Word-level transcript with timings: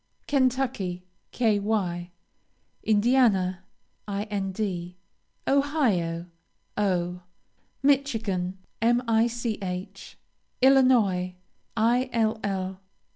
Kentucky, 0.25 1.05
Ky. 1.31 1.61
Indiana, 2.81 3.63
Ind. 4.07 4.95
Ohio, 5.47 6.25
O. 6.75 7.21
Michigan, 7.83 8.57
Mich. 8.81 10.17
Illinois, 10.59 11.35
Ill. 11.83 12.79